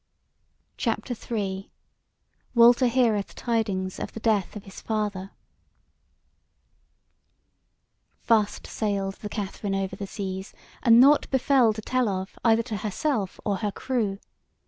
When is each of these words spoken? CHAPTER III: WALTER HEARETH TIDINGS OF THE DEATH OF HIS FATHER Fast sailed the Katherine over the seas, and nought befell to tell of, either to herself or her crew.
CHAPTER 0.77 1.13
III: 1.29 1.69
WALTER 2.55 2.87
HEARETH 2.87 3.35
TIDINGS 3.35 3.99
OF 3.99 4.13
THE 4.13 4.19
DEATH 4.19 4.55
OF 4.55 4.63
HIS 4.63 4.81
FATHER 4.81 5.29
Fast 8.23 8.65
sailed 8.65 9.13
the 9.17 9.29
Katherine 9.29 9.75
over 9.75 9.95
the 9.95 10.07
seas, 10.07 10.55
and 10.81 10.99
nought 10.99 11.29
befell 11.29 11.71
to 11.73 11.83
tell 11.83 12.09
of, 12.09 12.39
either 12.43 12.63
to 12.63 12.77
herself 12.77 13.39
or 13.45 13.57
her 13.57 13.71
crew. 13.71 14.17